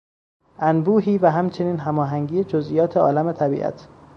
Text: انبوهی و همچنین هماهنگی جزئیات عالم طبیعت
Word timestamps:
انبوهی 0.59 1.17
و 1.17 1.29
همچنین 1.31 1.77
هماهنگی 1.77 2.43
جزئیات 2.43 2.97
عالم 2.97 3.31
طبیعت 3.31 3.87